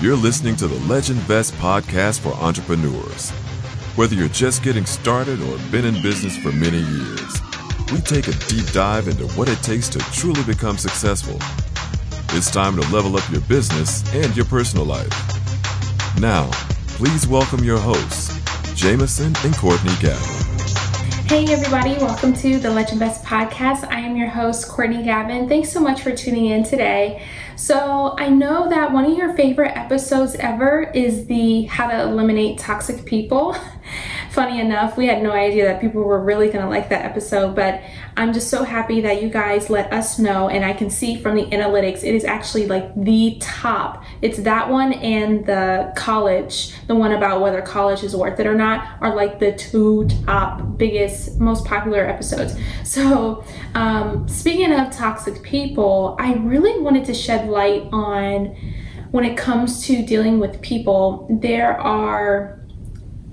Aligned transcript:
You're 0.00 0.16
listening 0.16 0.56
to 0.56 0.66
the 0.66 0.80
Legend 0.86 1.28
Best 1.28 1.52
podcast 1.56 2.20
for 2.20 2.32
entrepreneurs. 2.42 3.32
Whether 3.96 4.14
you're 4.14 4.28
just 4.28 4.62
getting 4.62 4.86
started 4.86 5.42
or 5.42 5.58
been 5.70 5.84
in 5.84 6.00
business 6.00 6.38
for 6.38 6.50
many 6.52 6.78
years, 6.78 7.40
we 7.92 8.00
take 8.00 8.26
a 8.26 8.32
deep 8.48 8.64
dive 8.72 9.08
into 9.08 9.26
what 9.36 9.50
it 9.50 9.58
takes 9.58 9.90
to 9.90 9.98
truly 9.98 10.42
become 10.44 10.78
successful. 10.78 11.36
It's 12.34 12.50
time 12.50 12.80
to 12.80 12.92
level 12.94 13.14
up 13.18 13.30
your 13.30 13.42
business 13.42 14.02
and 14.14 14.34
your 14.34 14.46
personal 14.46 14.86
life. 14.86 15.12
Now, 16.18 16.48
please 16.96 17.26
welcome 17.26 17.62
your 17.62 17.78
hosts, 17.78 18.34
Jameson 18.74 19.34
and 19.44 19.54
Courtney 19.54 19.92
Gavin. 20.00 20.49
Hey, 21.30 21.44
everybody, 21.52 21.92
welcome 21.92 22.34
to 22.34 22.58
the 22.58 22.68
Legend 22.68 22.98
Best 22.98 23.22
podcast. 23.24 23.88
I 23.88 24.00
am 24.00 24.16
your 24.16 24.26
host, 24.26 24.66
Courtney 24.66 25.04
Gavin. 25.04 25.48
Thanks 25.48 25.70
so 25.70 25.78
much 25.78 26.02
for 26.02 26.10
tuning 26.10 26.46
in 26.46 26.64
today. 26.64 27.24
So, 27.54 28.16
I 28.18 28.28
know 28.28 28.68
that 28.68 28.90
one 28.90 29.04
of 29.04 29.16
your 29.16 29.32
favorite 29.34 29.76
episodes 29.76 30.34
ever 30.34 30.90
is 30.92 31.26
the 31.26 31.66
How 31.66 31.86
to 31.86 32.02
Eliminate 32.02 32.58
Toxic 32.58 33.04
People. 33.04 33.56
funny 34.30 34.60
enough, 34.60 34.96
we 34.96 35.06
had 35.06 35.22
no 35.22 35.32
idea 35.32 35.64
that 35.66 35.80
people 35.80 36.02
were 36.02 36.22
really 36.22 36.46
going 36.46 36.64
to 36.64 36.68
like 36.68 36.88
that 36.90 37.04
episode, 37.04 37.56
but 37.56 37.82
I'm 38.16 38.32
just 38.32 38.48
so 38.48 38.62
happy 38.62 39.00
that 39.00 39.22
you 39.22 39.28
guys 39.28 39.68
let 39.68 39.92
us 39.92 40.18
know. 40.18 40.48
And 40.48 40.64
I 40.64 40.72
can 40.72 40.88
see 40.88 41.16
from 41.16 41.34
the 41.34 41.46
analytics, 41.46 42.04
it 42.04 42.14
is 42.14 42.24
actually 42.24 42.66
like 42.66 42.94
the 42.94 43.36
top. 43.40 44.04
It's 44.22 44.38
that 44.38 44.70
one 44.70 44.92
and 44.92 45.44
the 45.46 45.92
college, 45.96 46.72
the 46.86 46.94
one 46.94 47.12
about 47.12 47.40
whether 47.40 47.60
college 47.60 48.04
is 48.04 48.14
worth 48.14 48.38
it 48.38 48.46
or 48.46 48.54
not, 48.54 48.98
are 49.00 49.14
like 49.14 49.40
the 49.40 49.52
two 49.52 50.08
top 50.24 50.78
biggest, 50.78 51.40
most 51.40 51.64
popular 51.64 52.06
episodes. 52.06 52.54
So, 52.84 53.44
um, 53.74 54.28
speaking 54.28 54.72
of 54.72 54.92
toxic 54.92 55.42
people, 55.42 56.16
I 56.20 56.34
really 56.34 56.80
wanted 56.80 57.04
to 57.06 57.14
shed 57.14 57.48
light 57.48 57.88
on 57.92 58.56
when 59.10 59.24
it 59.24 59.36
comes 59.36 59.84
to 59.86 60.06
dealing 60.06 60.38
with 60.38 60.60
people, 60.62 61.26
there 61.40 61.80
are 61.80 62.59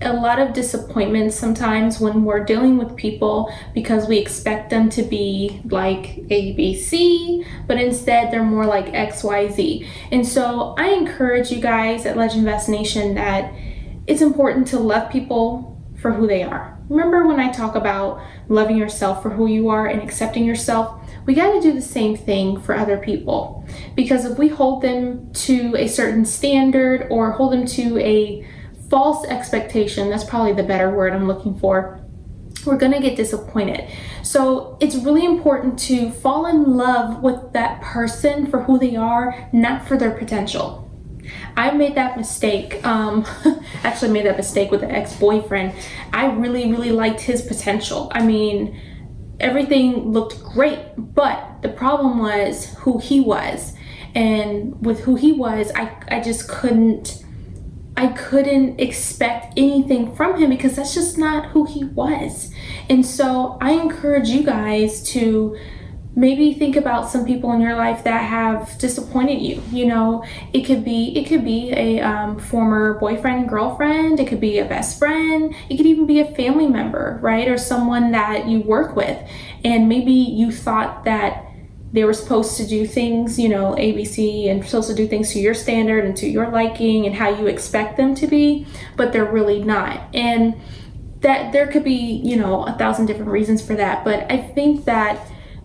a 0.01 0.13
lot 0.13 0.39
of 0.39 0.53
disappointment 0.53 1.33
sometimes 1.33 1.99
when 1.99 2.23
we're 2.23 2.43
dealing 2.43 2.77
with 2.77 2.95
people 2.95 3.51
because 3.73 4.07
we 4.07 4.19
expect 4.19 4.69
them 4.69 4.89
to 4.89 5.01
be 5.01 5.59
like 5.65 6.27
ABC, 6.27 7.45
but 7.65 7.79
instead 7.79 8.31
they're 8.31 8.43
more 8.43 8.65
like 8.65 8.87
XYZ. 8.87 9.87
And 10.11 10.27
so 10.27 10.75
I 10.77 10.89
encourage 10.89 11.51
you 11.51 11.59
guys 11.59 12.05
at 12.05 12.15
Legend 12.15 12.45
Vest 12.45 12.69
Nation 12.69 13.15
that 13.15 13.51
it's 14.05 14.21
important 14.21 14.67
to 14.67 14.79
love 14.79 15.11
people 15.11 15.81
for 15.99 16.11
who 16.11 16.27
they 16.27 16.43
are. 16.43 16.77
Remember 16.89 17.27
when 17.27 17.39
I 17.39 17.51
talk 17.51 17.75
about 17.75 18.21
loving 18.47 18.77
yourself 18.77 19.21
for 19.21 19.29
who 19.31 19.47
you 19.47 19.69
are 19.69 19.87
and 19.87 20.01
accepting 20.01 20.45
yourself? 20.45 21.01
We 21.25 21.33
got 21.33 21.51
to 21.51 21.59
do 21.59 21.73
the 21.73 21.81
same 21.81 22.15
thing 22.15 22.61
for 22.61 22.75
other 22.75 22.97
people. 22.97 23.67
Because 23.95 24.23
if 24.23 24.37
we 24.37 24.47
hold 24.47 24.83
them 24.83 25.33
to 25.33 25.75
a 25.75 25.87
certain 25.87 26.23
standard 26.23 27.07
or 27.09 27.31
hold 27.31 27.51
them 27.51 27.65
to 27.65 27.99
a 27.99 28.47
false 28.89 29.25
expectation, 29.25 30.09
that's 30.09 30.23
probably 30.23 30.53
the 30.53 30.63
better 30.63 30.89
word 30.89 31.13
I'm 31.13 31.27
looking 31.27 31.57
for, 31.59 32.01
we're 32.65 32.77
going 32.77 32.91
to 32.91 32.99
get 32.99 33.15
disappointed. 33.15 33.89
So 34.23 34.77
it's 34.79 34.95
really 34.95 35.25
important 35.25 35.79
to 35.79 36.11
fall 36.11 36.45
in 36.45 36.75
love 36.75 37.21
with 37.23 37.53
that 37.53 37.81
person 37.81 38.49
for 38.51 38.63
who 38.63 38.77
they 38.77 38.95
are, 38.95 39.49
not 39.53 39.87
for 39.87 39.97
their 39.97 40.11
potential. 40.11 40.83
I 41.55 41.71
made 41.71 41.95
that 41.95 42.17
mistake. 42.17 42.85
Um, 42.85 43.25
actually, 43.83 44.11
made 44.11 44.25
that 44.25 44.37
mistake 44.37 44.71
with 44.71 44.83
an 44.83 44.91
ex 44.91 45.15
boyfriend. 45.15 45.73
I 46.13 46.27
really, 46.27 46.71
really 46.71 46.91
liked 46.91 47.21
his 47.21 47.41
potential. 47.41 48.11
I 48.13 48.23
mean, 48.23 48.79
everything 49.39 50.11
looked 50.11 50.41
great, 50.43 50.79
but 50.97 51.61
the 51.61 51.69
problem 51.69 52.19
was 52.19 52.73
who 52.75 52.99
he 52.99 53.19
was. 53.19 53.73
And 54.15 54.85
with 54.85 55.01
who 55.01 55.15
he 55.15 55.33
was, 55.33 55.71
I, 55.75 55.91
I 56.07 56.21
just 56.21 56.47
couldn't 56.47 57.23
I 57.97 58.07
couldn't 58.09 58.79
expect 58.79 59.53
anything 59.57 60.15
from 60.15 60.39
him 60.39 60.51
because 60.51 60.75
that's 60.75 60.93
just 60.93 61.17
not 61.17 61.47
who 61.47 61.65
he 61.65 61.83
was. 61.83 62.53
And 62.89 63.03
so 63.03 63.57
I 63.59 63.71
encourage 63.71 64.29
you 64.29 64.43
guys 64.43 65.01
to 65.13 65.57
maybe 66.15 66.53
think 66.53 66.75
about 66.75 67.09
some 67.09 67.25
people 67.25 67.51
in 67.53 67.61
your 67.61 67.75
life 67.75 68.03
that 68.03 68.19
have 68.19 68.75
disappointed 68.79 69.39
you 69.39 69.61
you 69.71 69.85
know? 69.87 70.23
It 70.53 70.61
could 70.61 70.85
be 70.85 71.17
it 71.17 71.27
could 71.27 71.43
be 71.43 71.71
a 71.73 71.99
um, 72.01 72.37
former 72.37 72.99
boyfriend 72.99 73.49
girlfriend. 73.49 74.19
It 74.19 74.27
could 74.27 74.41
be 74.41 74.59
a 74.59 74.65
best 74.65 74.99
friend. 74.99 75.55
It 75.67 75.77
could 75.77 75.87
even 75.87 76.05
be 76.05 76.19
a 76.19 76.35
family 76.35 76.67
member 76.67 77.19
right? 77.23 77.47
Or 77.47 77.57
someone 77.57 78.11
that 78.11 78.47
you 78.47 78.61
work 78.61 78.95
with. 78.95 79.17
And 79.63 79.89
maybe 79.89 80.11
you 80.11 80.51
thought 80.51 81.03
that 81.05 81.46
they 81.93 82.03
were 82.03 82.13
supposed 82.13 82.57
to 82.57 82.67
do 82.67 82.85
things, 82.85 83.39
you 83.39 83.49
know, 83.49 83.73
ABC, 83.75 84.49
and 84.49 84.63
supposed 84.65 84.89
to 84.89 84.95
do 84.95 85.07
things 85.07 85.31
to 85.33 85.39
your 85.39 85.53
standard 85.53 86.03
and 86.03 86.17
to 86.17 86.27
your 86.27 86.49
liking 86.49 87.05
and 87.05 87.15
how 87.15 87.29
you 87.29 87.47
expect 87.47 87.97
them 87.97 88.13
to 88.15 88.27
be, 88.27 88.67
but 88.95 89.13
they're 89.13 89.31
really 89.31 89.63
not. 89.63 90.13
And 90.13 90.55
that 91.21 91.51
there 91.53 91.67
could 91.67 91.83
be, 91.83 92.21
you 92.23 92.35
know, 92.35 92.63
a 92.63 92.73
thousand 92.73 93.05
different 93.05 93.31
reasons 93.31 93.65
for 93.65 93.73
that. 93.75 94.03
But 94.03 94.31
I 94.31 94.37
think 94.37 94.85
that 94.85 95.17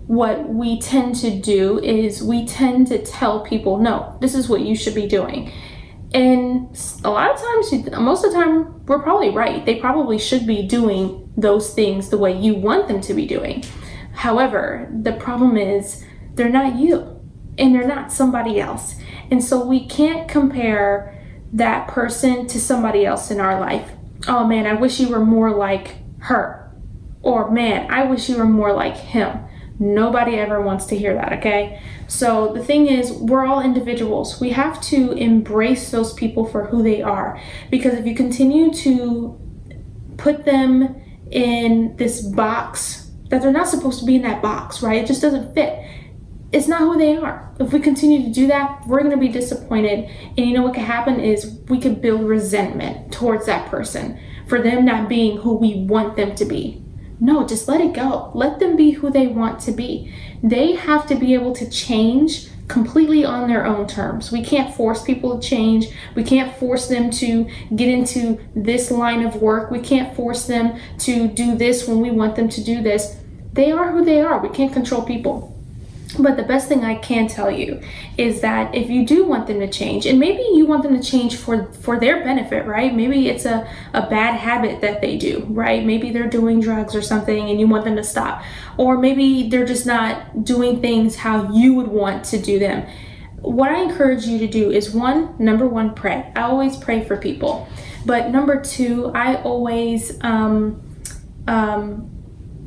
what 0.07 0.49
we 0.49 0.81
tend 0.81 1.17
to 1.17 1.31
do 1.31 1.79
is 1.81 2.23
we 2.23 2.47
tend 2.47 2.87
to 2.89 3.05
tell 3.05 3.41
people, 3.41 3.79
no, 3.79 4.17
this 4.21 4.35
is 4.35 4.49
what 4.49 4.61
you 4.61 4.75
should 4.75 4.95
be 4.95 5.07
doing. 5.07 5.53
And 6.15 6.79
a 7.05 7.11
lot 7.11 7.31
of 7.31 7.41
times, 7.41 7.99
most 7.99 8.25
of 8.25 8.33
the 8.33 8.39
time, 8.39 8.85
we're 8.87 9.03
probably 9.03 9.31
right. 9.31 9.65
They 9.65 9.77
probably 9.77 10.19
should 10.19 10.47
be 10.47 10.63
doing 10.67 11.33
those 11.37 11.73
things 11.73 12.11
the 12.11 12.19
way 12.19 12.39
you 12.39 12.55
want 12.55 12.89
them 12.89 13.01
to 13.01 13.15
be 13.15 13.27
doing. 13.27 13.65
However, 14.13 14.89
the 14.93 15.13
problem 15.15 15.57
is 15.57 16.05
they're 16.35 16.49
not 16.49 16.77
you 16.77 17.21
and 17.59 17.75
they're 17.75 17.87
not 17.87 18.13
somebody 18.13 18.61
else. 18.61 18.95
And 19.31 19.43
so 19.43 19.65
we 19.65 19.87
can't 19.87 20.29
compare 20.29 21.19
that 21.53 21.89
person 21.89 22.47
to 22.47 22.61
somebody 22.61 23.05
else 23.05 23.31
in 23.31 23.41
our 23.41 23.61
life. 23.61 23.91
Oh 24.27 24.47
man, 24.47 24.67
I 24.67 24.75
wish 24.75 25.01
you 25.01 25.09
were 25.09 25.25
more 25.25 25.51
like 25.51 25.97
her. 26.21 26.71
Or 27.23 27.51
man, 27.51 27.91
I 27.91 28.05
wish 28.05 28.29
you 28.29 28.39
were 28.39 28.47
more 28.47 28.73
like 28.73 28.97
him. 28.97 29.39
Nobody 29.79 30.37
ever 30.37 30.61
wants 30.61 30.87
to 30.87 30.99
hear 30.99 31.15
that, 31.15 31.33
okay? 31.35 31.83
So 32.07 32.53
the 32.53 32.63
thing 32.63 32.87
is, 32.87 33.11
we're 33.13 33.45
all 33.45 33.61
individuals. 33.61 34.41
We 34.41 34.51
have 34.51 34.81
to 34.83 35.13
embrace 35.13 35.91
those 35.91 36.13
people 36.13 36.45
for 36.45 36.67
who 36.67 36.83
they 36.83 37.03
are. 37.03 37.41
Because 37.71 37.95
if 37.95 38.07
you 38.07 38.15
continue 38.15 38.73
to 38.75 39.39
put 40.19 40.45
them 40.45 41.03
in 41.31 41.97
this 41.97 42.23
box 42.23 43.11
that 43.29 43.41
they're 43.41 43.51
not 43.51 43.67
supposed 43.67 43.99
to 44.01 44.05
be 44.05 44.17
in 44.17 44.23
that 44.23 44.43
box, 44.43 44.83
right? 44.83 45.03
It 45.03 45.07
just 45.07 45.23
doesn't 45.23 45.55
fit 45.55 45.83
it's 46.53 46.69
not 46.69 46.81
who 46.81 46.99
they 46.99 47.17
are. 47.17 47.51
If 47.59 47.73
we 47.73 47.81
continue 47.81 48.23
to 48.25 48.31
do 48.31 48.47
that, 48.49 48.87
we're 48.87 49.01
going 49.03 49.11
to 49.11 49.17
be 49.17 49.29
disappointed. 49.29 50.11
And 50.37 50.47
you 50.47 50.53
know 50.53 50.63
what 50.63 50.75
could 50.75 50.85
happen 50.85 51.19
is 51.19 51.59
we 51.69 51.81
could 51.81 52.03
build 52.03 52.23
resentment 52.23 53.13
towards 53.13 53.47
that 53.47 53.71
person 53.71 54.21
for 54.47 54.61
them 54.61 54.85
not 54.85 55.09
being 55.09 55.39
who 55.39 55.55
we 55.55 55.85
want 55.85 56.17
them 56.17 56.35
to 56.35 56.45
be. 56.45 56.83
No, 57.21 57.47
just 57.47 57.69
let 57.69 57.81
it 57.81 57.95
go. 57.95 58.33
Let 58.35 58.59
them 58.59 58.77
be 58.77 58.91
who 58.91 59.09
they 59.09 59.29
want 59.29 59.61
to 59.61 59.73
be. 59.73 60.13
They 60.43 60.75
have 60.75 61.07
to 61.07 61.15
be 61.15 61.35
able 61.35 61.55
to 61.55 61.71
change 61.71 62.49
completely 62.69 63.25
on 63.25 63.49
their 63.49 63.65
own 63.65 63.87
terms. 63.87 64.33
We 64.33 64.43
can't 64.45 64.75
force 64.75 65.03
people 65.03 65.39
to 65.39 65.49
change. 65.49 65.89
We 66.15 66.25
can't 66.25 66.57
force 66.57 66.89
them 66.89 67.11
to 67.13 67.49
get 67.77 67.89
into 67.89 68.41
this 68.57 68.91
line 68.91 69.23
of 69.25 69.37
work. 69.37 69.71
We 69.71 69.81
can't 69.81 70.15
force 70.17 70.47
them 70.47 70.79
to 70.99 71.29
do 71.29 71.57
this 71.57 71.87
when 71.87 72.01
we 72.01 72.11
want 72.11 72.35
them 72.35 72.49
to 72.49 72.65
do 72.65 72.83
this. 72.83 73.17
They 73.53 73.71
are 73.71 73.93
who 73.93 74.05
they 74.05 74.21
are. 74.21 74.41
We 74.41 74.49
can't 74.49 74.73
control 74.73 75.03
people. 75.03 75.62
But 76.19 76.37
the 76.37 76.43
best 76.43 76.69
thing 76.69 76.85
I 76.85 76.97
can 76.97 77.27
tell 77.27 77.51
you 77.51 77.81
is 78.19 78.41
that 78.43 78.75
if 78.75 78.91
you 78.91 79.07
do 79.07 79.25
want 79.25 79.47
them 79.47 79.61
to 79.61 79.69
change, 79.69 80.05
and 80.05 80.19
maybe 80.19 80.43
you 80.55 80.67
want 80.67 80.83
them 80.83 80.95
to 81.01 81.03
change 81.03 81.37
for 81.37 81.73
for 81.73 81.99
their 81.99 82.23
benefit, 82.23 82.67
right? 82.67 82.95
Maybe 82.95 83.29
it's 83.29 83.47
a, 83.47 83.69
a 83.95 84.09
bad 84.09 84.35
habit 84.35 84.81
that 84.83 85.01
they 85.01 85.17
do, 85.17 85.47
right? 85.49 85.85
Maybe 85.85 86.11
they're 86.11 86.29
doing 86.29 86.61
drugs 86.61 86.95
or 86.95 87.03
something 87.03 87.49
and 87.49 87.59
you 87.59 87.67
want 87.67 87.85
them 87.85 87.97
to 87.97 88.05
stop. 88.05 88.43
Or 88.77 88.99
maybe 88.99 89.49
they're 89.49 89.67
just 89.67 89.87
not 89.87 90.45
doing 90.45 90.81
things 90.81 91.17
how 91.17 91.51
you 91.53 91.75
would 91.75 91.89
want 91.89 92.25
to 92.27 92.39
do 92.39 92.59
them. 92.59 92.87
What 93.41 93.71
I 93.71 93.83
encourage 93.83 94.25
you 94.25 94.39
to 94.39 94.47
do 94.47 94.71
is 94.71 94.95
one, 94.95 95.35
number 95.39 95.67
one, 95.67 95.95
pray. 95.95 96.33
I 96.37 96.43
always 96.43 96.77
pray 96.77 97.05
for 97.05 97.17
people. 97.17 97.69
But 98.07 98.31
number 98.31 98.61
two, 98.61 99.11
I 99.15 99.43
always 99.43 100.19
um, 100.23 100.81
um, 101.49 102.12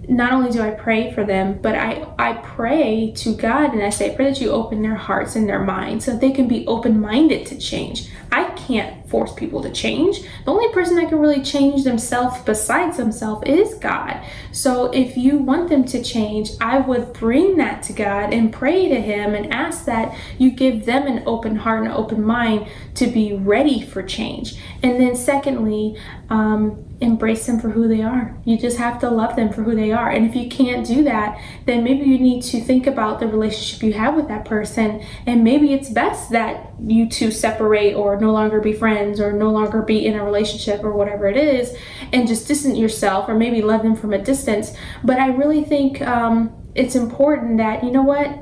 not 0.10 0.34
only 0.34 0.52
do 0.52 0.62
I 0.62 0.72
pray 0.72 1.14
for 1.14 1.24
them, 1.24 1.60
but 1.62 1.76
I, 1.76 2.08
I 2.18 2.34
pray 2.34 3.12
to 3.18 3.36
God 3.36 3.74
and 3.74 3.84
I 3.84 3.90
say, 3.90 4.12
I 4.12 4.16
pray 4.16 4.26
that 4.30 4.42
you 4.42 4.52
open 4.52 4.82
their 4.82 4.96
hearts 4.96 5.36
and 5.36 5.48
their 5.48 5.64
minds 5.64 6.06
so 6.06 6.16
they 6.16 6.32
can 6.32 6.48
be 6.48 6.66
open 6.68 7.00
minded 7.00 7.46
to 7.48 7.58
change. 7.58 8.10
I 8.32 8.46
can't 8.52 9.05
force 9.08 9.34
people 9.34 9.62
to 9.62 9.72
change. 9.72 10.22
The 10.46 10.52
only 10.52 10.72
person 10.74 10.96
that 10.98 11.10
can 11.10 11.20
really 11.20 11.44
change 11.44 11.84
themselves 11.84 12.42
besides 12.42 12.98
themselves 12.98 13.44
is 13.46 13.76
God. 13.76 14.24
So 14.52 14.86
if 14.92 15.16
you 15.18 15.38
want 15.38 15.70
them 15.70 15.84
to 15.86 16.04
change, 16.04 16.52
I 16.60 16.80
would 16.80 17.14
bring 17.14 17.58
that 17.58 17.84
to 17.84 17.94
God 17.94 18.34
and 18.34 18.52
pray 18.52 18.90
to 18.90 19.00
Him 19.00 19.36
and 19.36 19.54
ask 19.54 19.86
that 19.86 20.18
you 20.38 20.52
give 20.52 20.86
them 20.86 21.08
an 21.08 21.24
open 21.26 21.58
heart 21.58 21.84
and 21.84 21.92
open 21.92 22.24
mind 22.24 22.68
to 22.96 23.08
be 23.08 23.34
ready 23.34 23.82
for 23.82 24.02
change. 24.02 24.60
And 24.82 25.00
then, 25.00 25.16
secondly, 25.16 25.98
um, 26.30 26.86
embrace 27.02 27.46
them 27.46 27.60
for 27.60 27.70
who 27.70 27.88
they 27.88 28.02
are. 28.02 28.36
You 28.46 28.58
just 28.58 28.78
have 28.78 29.00
to 29.02 29.10
love 29.10 29.36
them 29.36 29.52
for 29.52 29.64
who 29.64 29.76
they 29.76 29.92
are. 29.92 30.10
And 30.10 30.26
if 30.26 30.36
you 30.36 30.50
can't 30.50 30.86
do 30.86 31.04
that, 31.04 31.40
then 31.66 31.84
maybe 31.84 32.06
you 32.06 32.18
need 32.18 32.42
to 32.44 32.62
think 32.62 32.88
about 32.88 33.20
the 33.20 33.28
relationship 33.28 33.84
you 33.84 33.94
have 33.94 34.16
with 34.16 34.28
that 34.30 34.46
person. 34.46 35.06
And 35.26 35.44
maybe 35.44 35.74
it's 35.74 35.90
best 35.90 36.32
that 36.32 36.72
you 36.80 37.10
two 37.10 37.32
separate 37.32 37.94
or 37.94 38.20
no 38.20 38.32
longer 38.32 38.62
be 38.62 38.74
friends 38.74 38.95
or 39.20 39.34
no 39.34 39.52
longer 39.52 39.82
be 39.82 40.06
in 40.06 40.16
a 40.16 40.24
relationship 40.24 40.84
or 40.84 40.92
whatever 40.92 41.28
it 41.28 41.38
is 41.38 41.76
and 42.14 42.28
just 42.28 42.48
distance 42.48 42.78
yourself 42.78 43.30
or 43.30 43.36
maybe 43.36 43.62
love 43.62 43.84
them 43.84 43.96
from 43.96 44.14
a 44.14 44.18
distance. 44.18 44.76
But 45.04 45.20
I 45.20 45.28
really 45.28 45.64
think 45.64 46.02
um, 46.02 46.52
it's 46.76 46.96
important 46.96 47.58
that, 47.58 47.84
you 47.84 47.92
know 47.92 48.04
what? 48.04 48.42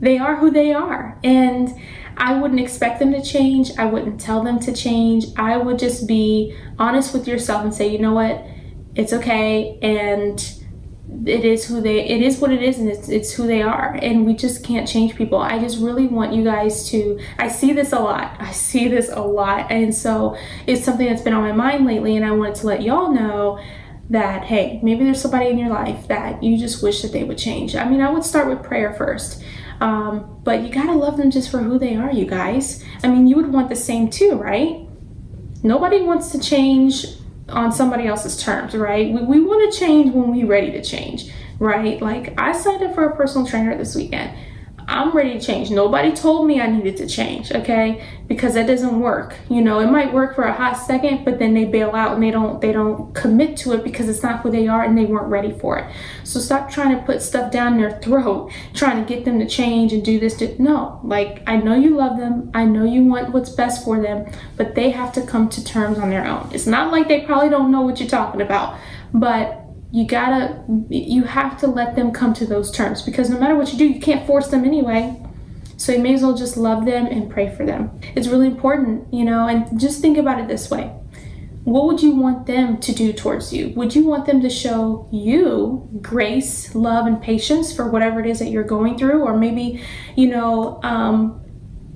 they 0.00 0.18
are 0.18 0.36
who 0.36 0.50
they 0.50 0.72
are. 0.72 1.18
And 1.24 1.74
I 2.16 2.38
wouldn't 2.40 2.60
expect 2.60 2.98
them 2.98 3.12
to 3.12 3.22
change. 3.22 3.70
I 3.78 3.86
wouldn't 3.86 4.20
tell 4.20 4.42
them 4.42 4.58
to 4.60 4.72
change. 4.72 5.26
I 5.36 5.56
would 5.56 5.78
just 5.78 6.06
be 6.06 6.56
honest 6.78 7.12
with 7.12 7.28
yourself 7.28 7.64
and 7.64 7.74
say, 7.74 7.88
you 7.88 7.98
know 7.98 8.12
what? 8.14 8.44
It's 8.94 9.12
okay. 9.12 9.78
And 9.82 10.38
it 11.24 11.44
is 11.44 11.66
who 11.66 11.80
they 11.80 12.04
it 12.06 12.20
is 12.20 12.38
what 12.38 12.52
it 12.52 12.62
is 12.62 12.78
and 12.78 12.88
it's, 12.88 13.08
it's 13.08 13.32
who 13.32 13.46
they 13.46 13.62
are 13.62 13.98
and 14.02 14.26
we 14.26 14.34
just 14.34 14.62
can't 14.62 14.86
change 14.86 15.14
people 15.14 15.38
i 15.38 15.58
just 15.58 15.78
really 15.78 16.06
want 16.06 16.32
you 16.32 16.44
guys 16.44 16.88
to 16.90 17.18
i 17.38 17.48
see 17.48 17.72
this 17.72 17.92
a 17.92 17.98
lot 17.98 18.36
i 18.40 18.52
see 18.52 18.88
this 18.88 19.08
a 19.10 19.20
lot 19.20 19.70
and 19.70 19.94
so 19.94 20.36
it's 20.66 20.84
something 20.84 21.06
that's 21.06 21.22
been 21.22 21.32
on 21.32 21.42
my 21.42 21.52
mind 21.52 21.86
lately 21.86 22.16
and 22.16 22.24
i 22.24 22.30
wanted 22.30 22.54
to 22.54 22.66
let 22.66 22.82
y'all 22.82 23.12
know 23.12 23.58
that 24.10 24.44
hey 24.44 24.80
maybe 24.82 25.04
there's 25.04 25.20
somebody 25.20 25.48
in 25.48 25.58
your 25.58 25.70
life 25.70 26.06
that 26.08 26.42
you 26.42 26.58
just 26.58 26.82
wish 26.82 27.02
that 27.02 27.12
they 27.12 27.24
would 27.24 27.38
change 27.38 27.74
i 27.74 27.88
mean 27.88 28.02
i 28.02 28.10
would 28.10 28.24
start 28.24 28.48
with 28.48 28.62
prayer 28.62 28.92
first 28.94 29.42
um, 29.80 30.40
but 30.42 30.62
you 30.62 30.70
gotta 30.70 30.92
love 30.92 31.16
them 31.16 31.30
just 31.30 31.50
for 31.50 31.58
who 31.58 31.78
they 31.78 31.94
are, 31.94 32.12
you 32.12 32.26
guys. 32.26 32.84
I 33.02 33.08
mean, 33.08 33.26
you 33.26 33.36
would 33.36 33.52
want 33.52 33.68
the 33.68 33.76
same 33.76 34.10
too, 34.10 34.32
right? 34.32 34.88
Nobody 35.62 36.00
wants 36.00 36.30
to 36.32 36.40
change 36.40 37.06
on 37.48 37.72
somebody 37.72 38.06
else's 38.06 38.42
terms, 38.42 38.74
right? 38.74 39.12
We, 39.12 39.22
we 39.22 39.40
want 39.40 39.72
to 39.72 39.78
change 39.78 40.12
when 40.12 40.30
we're 40.30 40.46
ready 40.46 40.70
to 40.72 40.82
change, 40.82 41.32
right? 41.58 42.00
Like, 42.00 42.38
I 42.38 42.52
signed 42.52 42.82
up 42.82 42.94
for 42.94 43.04
a 43.04 43.16
personal 43.16 43.46
trainer 43.46 43.76
this 43.76 43.94
weekend. 43.94 44.36
I'm 44.90 45.14
ready 45.14 45.38
to 45.38 45.40
change. 45.40 45.70
Nobody 45.70 46.12
told 46.12 46.46
me 46.46 46.62
I 46.62 46.66
needed 46.66 46.96
to 46.96 47.06
change, 47.06 47.52
okay? 47.52 48.02
Because 48.26 48.54
that 48.54 48.66
doesn't 48.66 48.98
work. 48.98 49.36
You 49.50 49.60
know, 49.60 49.80
it 49.80 49.90
might 49.90 50.14
work 50.14 50.34
for 50.34 50.44
a 50.44 50.52
hot 50.52 50.78
second, 50.78 51.26
but 51.26 51.38
then 51.38 51.52
they 51.52 51.66
bail 51.66 51.90
out 51.94 52.14
and 52.14 52.22
they 52.22 52.30
don't 52.30 52.58
they 52.62 52.72
don't 52.72 53.14
commit 53.14 53.58
to 53.58 53.74
it 53.74 53.84
because 53.84 54.08
it's 54.08 54.22
not 54.22 54.40
who 54.40 54.50
they 54.50 54.66
are 54.66 54.82
and 54.82 54.96
they 54.96 55.04
weren't 55.04 55.28
ready 55.28 55.52
for 55.52 55.78
it. 55.78 55.94
So 56.24 56.40
stop 56.40 56.70
trying 56.70 56.96
to 56.96 57.04
put 57.04 57.20
stuff 57.20 57.52
down 57.52 57.76
their 57.76 58.00
throat, 58.00 58.50
trying 58.72 59.04
to 59.04 59.06
get 59.06 59.26
them 59.26 59.38
to 59.40 59.46
change 59.46 59.92
and 59.92 60.02
do 60.02 60.18
this. 60.18 60.38
Do, 60.38 60.56
no, 60.58 61.00
like 61.04 61.42
I 61.46 61.58
know 61.58 61.74
you 61.74 61.94
love 61.94 62.16
them. 62.16 62.50
I 62.54 62.64
know 62.64 62.84
you 62.84 63.04
want 63.04 63.34
what's 63.34 63.50
best 63.50 63.84
for 63.84 64.00
them, 64.00 64.32
but 64.56 64.74
they 64.74 64.88
have 64.90 65.12
to 65.12 65.26
come 65.26 65.50
to 65.50 65.62
terms 65.62 65.98
on 65.98 66.08
their 66.08 66.26
own. 66.26 66.48
It's 66.50 66.66
not 66.66 66.90
like 66.92 67.08
they 67.08 67.26
probably 67.26 67.50
don't 67.50 67.70
know 67.70 67.82
what 67.82 68.00
you're 68.00 68.08
talking 68.08 68.40
about, 68.40 68.78
but 69.12 69.67
you 69.90 70.06
gotta 70.06 70.62
you 70.90 71.24
have 71.24 71.58
to 71.58 71.66
let 71.66 71.96
them 71.96 72.12
come 72.12 72.34
to 72.34 72.46
those 72.46 72.70
terms 72.70 73.02
because 73.02 73.30
no 73.30 73.38
matter 73.38 73.56
what 73.56 73.72
you 73.72 73.78
do 73.78 73.86
you 73.86 74.00
can't 74.00 74.26
force 74.26 74.48
them 74.48 74.64
anyway. 74.64 75.20
So 75.76 75.92
you 75.92 76.00
may 76.00 76.14
as 76.14 76.22
well 76.22 76.34
just 76.34 76.56
love 76.56 76.84
them 76.86 77.06
and 77.06 77.30
pray 77.30 77.54
for 77.54 77.64
them. 77.64 78.00
It's 78.14 78.28
really 78.28 78.48
important 78.48 79.12
you 79.12 79.24
know 79.24 79.48
and 79.48 79.80
just 79.80 80.00
think 80.00 80.18
about 80.18 80.40
it 80.40 80.48
this 80.48 80.70
way. 80.70 80.94
What 81.64 81.84
would 81.86 82.02
you 82.02 82.12
want 82.12 82.46
them 82.46 82.78
to 82.78 82.92
do 82.94 83.12
towards 83.12 83.52
you? 83.52 83.70
Would 83.76 83.94
you 83.94 84.06
want 84.06 84.24
them 84.26 84.40
to 84.40 84.48
show 84.48 85.08
you 85.12 85.88
grace 86.00 86.74
love 86.74 87.06
and 87.06 87.20
patience 87.20 87.74
for 87.74 87.90
whatever 87.90 88.20
it 88.20 88.26
is 88.26 88.38
that 88.38 88.48
you're 88.48 88.64
going 88.64 88.96
through? 88.98 89.22
Or 89.22 89.36
maybe 89.36 89.82
you 90.16 90.28
know 90.28 90.80
um, 90.82 91.40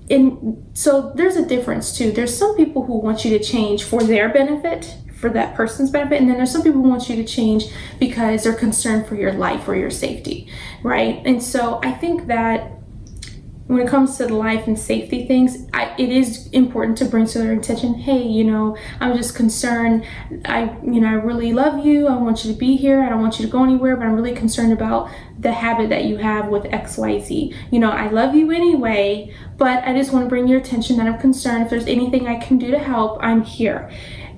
in 0.08 0.64
so 0.74 1.12
there's 1.14 1.36
a 1.36 1.46
difference 1.46 1.96
too. 1.96 2.10
There's 2.10 2.36
some 2.36 2.56
people 2.56 2.86
who 2.86 2.98
want 2.98 3.24
you 3.24 3.36
to 3.36 3.44
change 3.44 3.84
for 3.84 4.02
their 4.02 4.30
benefit 4.30 4.96
for 5.22 5.30
that 5.30 5.54
person's 5.54 5.90
benefit. 5.90 6.20
And 6.20 6.28
then 6.28 6.36
there's 6.36 6.50
some 6.50 6.62
people 6.62 6.82
who 6.82 6.88
want 6.88 7.08
you 7.08 7.16
to 7.16 7.24
change 7.24 7.66
because 7.98 8.42
they're 8.42 8.52
concerned 8.52 9.06
for 9.06 9.14
your 9.14 9.32
life 9.32 9.66
or 9.68 9.76
your 9.76 9.90
safety, 9.90 10.50
right? 10.82 11.22
And 11.24 11.40
so 11.40 11.80
I 11.82 11.92
think 11.92 12.26
that 12.26 12.81
when 13.66 13.80
it 13.80 13.88
comes 13.88 14.16
to 14.16 14.26
the 14.26 14.34
life 14.34 14.66
and 14.66 14.78
safety 14.78 15.26
things, 15.26 15.66
I, 15.72 15.94
it 15.98 16.10
is 16.10 16.48
important 16.48 16.98
to 16.98 17.04
bring 17.04 17.26
to 17.26 17.38
their 17.38 17.52
attention, 17.52 17.94
hey, 17.94 18.22
you 18.22 18.44
know, 18.44 18.76
I'm 19.00 19.16
just 19.16 19.34
concerned. 19.34 20.04
I, 20.44 20.76
you 20.82 21.00
know, 21.00 21.08
I 21.08 21.14
really 21.14 21.52
love 21.52 21.84
you. 21.84 22.08
I 22.08 22.16
want 22.16 22.44
you 22.44 22.52
to 22.52 22.58
be 22.58 22.76
here. 22.76 23.02
I 23.02 23.08
don't 23.08 23.20
want 23.20 23.38
you 23.38 23.46
to 23.46 23.50
go 23.50 23.62
anywhere, 23.62 23.96
but 23.96 24.06
I'm 24.06 24.14
really 24.14 24.34
concerned 24.34 24.72
about 24.72 25.10
the 25.38 25.52
habit 25.52 25.88
that 25.90 26.04
you 26.04 26.18
have 26.18 26.48
with 26.48 26.64
XYZ. 26.64 27.54
You 27.70 27.78
know, 27.78 27.90
I 27.90 28.08
love 28.08 28.34
you 28.34 28.50
anyway, 28.50 29.34
but 29.56 29.84
I 29.84 29.94
just 29.94 30.12
want 30.12 30.26
to 30.26 30.28
bring 30.28 30.48
your 30.48 30.58
attention 30.58 30.96
that 30.98 31.06
I'm 31.06 31.18
concerned. 31.18 31.64
If 31.64 31.70
there's 31.70 31.86
anything 31.86 32.26
I 32.26 32.36
can 32.36 32.58
do 32.58 32.70
to 32.70 32.78
help, 32.78 33.18
I'm 33.22 33.42
here 33.42 33.90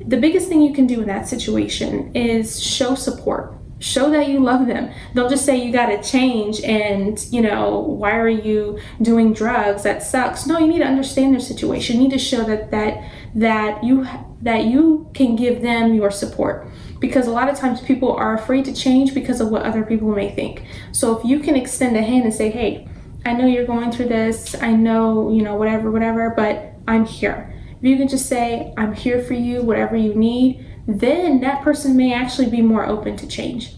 the 0.07 0.19
biggest 0.19 0.49
thing 0.49 0.61
you 0.61 0.75
can 0.75 0.87
do 0.87 1.01
in 1.01 1.07
that 1.07 1.27
situation 1.27 2.15
is 2.15 2.63
show 2.63 2.95
support 2.95 3.57
show 3.81 4.11
that 4.11 4.29
you 4.29 4.41
love 4.41 4.67
them. 4.67 4.91
Don't 5.15 5.29
just 5.29 5.45
say 5.45 5.57
you 5.57 5.73
got 5.73 5.87
to 5.87 6.03
change 6.03 6.61
and 6.63 7.23
you 7.31 7.43
know 7.43 7.81
why 7.81 8.17
are 8.17 8.29
you 8.29 8.79
doing 9.03 9.33
drugs 9.33 9.83
that 9.83 10.03
sucks? 10.03 10.47
No 10.47 10.59
you 10.59 10.67
need 10.67 10.79
to 10.79 10.87
understand 10.87 11.33
their 11.33 11.41
situation. 11.41 11.97
You 11.97 12.05
need 12.05 12.13
to 12.13 12.19
show 12.19 12.45
that 12.45 12.71
that 12.71 13.11
that 13.35 13.85
you 13.85 14.07
that 14.43 14.65
you 14.65 15.11
can 15.15 15.37
give 15.37 15.63
them 15.63 15.95
your 15.95 16.11
support. 16.11 16.69
Because 17.01 17.27
a 17.27 17.31
lot 17.31 17.49
of 17.49 17.59
times 17.59 17.81
people 17.81 18.13
are 18.13 18.35
afraid 18.35 18.65
to 18.67 18.73
change 18.73 19.13
because 19.13 19.41
of 19.41 19.51
what 19.51 19.63
other 19.63 19.85
people 19.85 20.15
may 20.15 20.31
think. 20.35 20.65
So 20.93 21.19
if 21.19 21.25
you 21.25 21.41
can 21.41 21.57
extend 21.57 21.97
a 21.97 22.03
hand 22.03 22.25
and 22.25 22.35
say 22.35 22.51
hey 22.51 22.89
i 23.27 23.33
know 23.33 23.47
you're 23.47 23.67
going 23.67 23.91
through 23.91 24.09
this. 24.09 24.55
I 24.61 24.73
know 24.73 25.33
you 25.33 25.43
know 25.43 25.57
whatever 25.57 25.91
whatever 25.91 26.31
but 26.31 26.75
i'm 26.87 27.05
here. 27.05 27.51
If 27.85 27.91
you 27.91 27.99
can 27.99 28.09
just 28.09 28.31
say, 28.31 28.73
I'm 28.79 28.95
here 28.95 29.23
for 29.23 29.35
you, 29.35 29.61
whatever 29.61 29.95
you 29.95 30.15
need, 30.15 30.65
then 30.87 31.41
that 31.41 31.63
person 31.63 31.97
may 31.97 32.13
actually 32.13 32.51
be 32.51 32.63
more 32.63 32.87
open 32.87 33.17
to 33.17 33.27
change. 33.27 33.75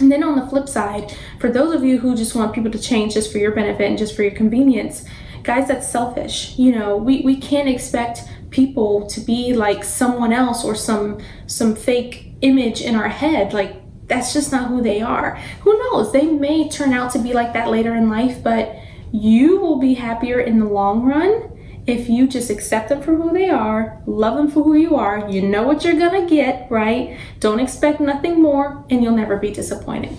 And 0.00 0.12
then 0.12 0.22
on 0.22 0.38
the 0.38 0.46
flip 0.46 0.68
side, 0.68 1.16
for 1.40 1.50
those 1.50 1.74
of 1.74 1.82
you 1.82 1.98
who 1.98 2.14
just 2.14 2.34
want 2.34 2.54
people 2.54 2.70
to 2.70 2.78
change 2.78 3.14
just 3.14 3.32
for 3.32 3.38
your 3.38 3.52
benefit 3.52 3.88
and 3.88 3.98
just 3.98 4.14
for 4.14 4.22
your 4.22 4.32
convenience, 4.32 5.04
guys, 5.42 5.66
that's 5.66 5.88
selfish. 5.88 6.56
You 6.58 6.72
know, 6.72 6.96
we, 6.96 7.22
we 7.22 7.36
can't 7.36 7.68
expect 7.68 8.20
people 8.50 9.06
to 9.08 9.20
be 9.20 9.52
like 9.54 9.84
someone 9.84 10.32
else 10.32 10.64
or 10.64 10.74
some 10.74 11.20
some 11.46 11.74
fake 11.74 12.32
image 12.40 12.80
in 12.80 12.94
our 12.94 13.08
head. 13.08 13.52
Like 13.52 13.76
that's 14.06 14.32
just 14.32 14.52
not 14.52 14.68
who 14.68 14.80
they 14.82 15.00
are. 15.00 15.36
Who 15.62 15.76
knows? 15.78 16.12
They 16.12 16.26
may 16.26 16.68
turn 16.68 16.92
out 16.92 17.12
to 17.12 17.18
be 17.18 17.32
like 17.32 17.52
that 17.52 17.68
later 17.68 17.94
in 17.94 18.08
life, 18.08 18.42
but 18.42 18.76
you 19.12 19.58
will 19.58 19.78
be 19.78 19.94
happier 19.94 20.40
in 20.40 20.58
the 20.58 20.66
long 20.66 21.04
run 21.04 21.57
if 21.88 22.06
you 22.06 22.28
just 22.28 22.50
accept 22.50 22.90
them 22.90 23.00
for 23.00 23.16
who 23.16 23.32
they 23.32 23.48
are, 23.48 24.02
love 24.04 24.36
them 24.36 24.50
for 24.50 24.62
who 24.62 24.74
you 24.74 24.94
are, 24.94 25.26
you 25.30 25.40
know 25.40 25.62
what 25.62 25.84
you're 25.84 25.98
gonna 25.98 26.26
get, 26.28 26.70
right? 26.70 27.18
Don't 27.40 27.60
expect 27.60 27.98
nothing 27.98 28.42
more, 28.42 28.84
and 28.90 29.02
you'll 29.02 29.16
never 29.16 29.38
be 29.38 29.50
disappointed. 29.50 30.14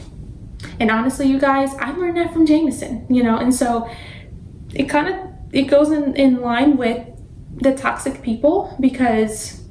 And 0.80 0.90
honestly, 0.90 1.28
you 1.28 1.40
guys, 1.40 1.76
I 1.76 1.92
learned 1.92 2.18
that 2.18 2.34
from 2.34 2.48
Jameson, 2.48 3.06
you 3.08 3.22
know, 3.22 3.38
and 3.38 3.54
so 3.54 3.88
it 4.74 4.86
kind 4.86 5.08
of 5.08 5.30
it 5.52 5.64
goes 5.64 5.92
in, 5.92 6.16
in 6.16 6.42
line 6.42 6.76
with 6.76 7.08
the 7.58 7.76
toxic 7.76 8.24
people 8.24 8.76
because 8.80 9.64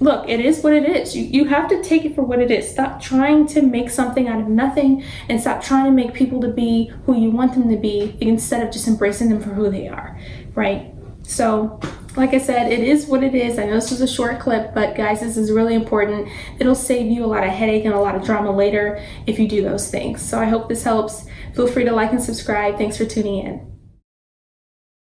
look, 0.00 0.28
it 0.28 0.40
is 0.40 0.62
what 0.62 0.74
it 0.74 0.84
is. 0.84 1.16
You, 1.16 1.24
you 1.24 1.44
have 1.46 1.68
to 1.70 1.82
take 1.82 2.04
it 2.04 2.14
for 2.14 2.22
what 2.22 2.40
it 2.40 2.50
is. 2.50 2.70
Stop 2.70 3.00
trying 3.00 3.46
to 3.48 3.62
make 3.62 3.88
something 3.88 4.28
out 4.28 4.40
of 4.40 4.48
nothing 4.48 5.04
and 5.30 5.40
stop 5.40 5.62
trying 5.62 5.84
to 5.84 5.92
make 5.92 6.12
people 6.12 6.40
to 6.42 6.48
be 6.48 6.92
who 7.06 7.16
you 7.16 7.30
want 7.30 7.54
them 7.54 7.70
to 7.70 7.76
be 7.76 8.18
instead 8.20 8.66
of 8.66 8.72
just 8.72 8.86
embracing 8.86 9.28
them 9.30 9.40
for 9.40 9.50
who 9.50 9.70
they 9.70 9.88
are, 9.88 10.18
right? 10.54 10.92
So, 11.22 11.80
like 12.16 12.34
I 12.34 12.38
said, 12.38 12.70
it 12.70 12.80
is 12.80 13.06
what 13.06 13.22
it 13.22 13.34
is. 13.34 13.58
I 13.58 13.64
know 13.64 13.74
this 13.74 13.90
was 13.90 14.00
a 14.00 14.06
short 14.06 14.38
clip, 14.38 14.74
but 14.74 14.94
guys, 14.94 15.20
this 15.20 15.36
is 15.36 15.50
really 15.50 15.74
important. 15.74 16.28
It'll 16.58 16.74
save 16.74 17.10
you 17.10 17.24
a 17.24 17.26
lot 17.26 17.44
of 17.44 17.50
headache 17.50 17.84
and 17.84 17.94
a 17.94 18.00
lot 18.00 18.14
of 18.14 18.24
drama 18.24 18.50
later 18.50 19.02
if 19.26 19.38
you 19.38 19.48
do 19.48 19.62
those 19.62 19.90
things. 19.90 20.20
So, 20.20 20.38
I 20.38 20.46
hope 20.46 20.68
this 20.68 20.84
helps. 20.84 21.26
Feel 21.54 21.66
free 21.66 21.84
to 21.84 21.92
like 21.92 22.12
and 22.12 22.22
subscribe. 22.22 22.76
Thanks 22.76 22.96
for 22.96 23.04
tuning 23.04 23.38
in. 23.46 23.71